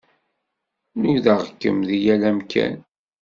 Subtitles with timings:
[1.01, 2.75] Nudaɣ-kem deg yal amkan.